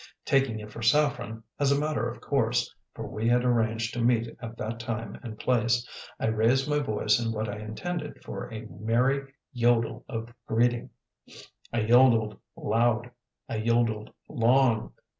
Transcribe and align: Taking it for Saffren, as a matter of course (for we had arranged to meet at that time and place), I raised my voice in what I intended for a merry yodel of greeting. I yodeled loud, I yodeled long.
Taking 0.25 0.57
it 0.59 0.71
for 0.71 0.81
Saffren, 0.81 1.43
as 1.59 1.71
a 1.71 1.77
matter 1.79 2.09
of 2.09 2.21
course 2.21 2.73
(for 2.95 3.05
we 3.07 3.29
had 3.29 3.45
arranged 3.45 3.93
to 3.93 4.01
meet 4.01 4.35
at 4.41 4.57
that 4.57 4.79
time 4.79 5.19
and 5.21 5.37
place), 5.37 5.87
I 6.19 6.25
raised 6.25 6.67
my 6.67 6.79
voice 6.79 7.19
in 7.23 7.31
what 7.31 7.47
I 7.47 7.59
intended 7.59 8.23
for 8.23 8.51
a 8.51 8.61
merry 8.65 9.31
yodel 9.53 10.03
of 10.09 10.33
greeting. 10.47 10.89
I 11.71 11.81
yodeled 11.81 12.39
loud, 12.55 13.11
I 13.47 13.57
yodeled 13.57 14.11
long. 14.27 14.93